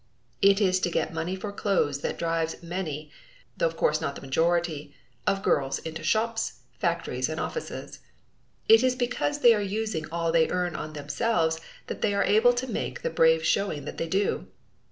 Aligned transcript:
It 0.41 0.59
is 0.59 0.79
to 0.79 0.89
get 0.89 1.13
money 1.13 1.35
for 1.35 1.51
clothes 1.51 1.99
that 1.99 2.17
drives 2.17 2.63
many, 2.63 3.11
though 3.55 3.67
of 3.67 3.77
course 3.77 4.01
not 4.01 4.15
the 4.15 4.21
majority, 4.21 4.95
of 5.27 5.43
girls, 5.43 5.77
into 5.77 6.01
shops, 6.01 6.61
factories, 6.79 7.29
and 7.29 7.39
offices. 7.39 7.99
It 8.67 8.81
is 8.81 8.95
because 8.95 9.41
they 9.41 9.53
are 9.53 9.61
using 9.61 10.09
all 10.09 10.31
they 10.31 10.49
earn 10.49 10.75
on 10.75 10.93
themselves 10.93 11.59
that 11.85 12.01
they 12.01 12.15
are 12.15 12.23
able 12.23 12.53
to 12.53 12.65
make 12.65 13.03
the 13.03 13.11
brave 13.11 13.45
showing 13.45 13.85
that 13.85 13.99
they 13.99 14.07
do. 14.07 14.47